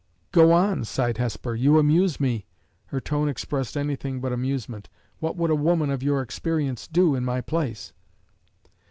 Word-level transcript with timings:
"Go 0.31 0.51
on," 0.51 0.83
sighed 0.83 1.19
Hesper; 1.19 1.53
"you 1.53 1.77
amuse 1.77 2.19
me." 2.19 2.47
Her 2.87 2.99
tone 2.99 3.29
expressed 3.29 3.77
anything 3.77 4.19
but 4.19 4.33
amusement. 4.33 4.89
"What 5.19 5.35
would 5.37 5.51
a 5.51 5.55
woman 5.55 5.91
of 5.91 6.01
your 6.01 6.23
experience 6.23 6.87
do 6.87 7.13
in 7.13 7.23
my 7.23 7.39
place?" 7.39 7.93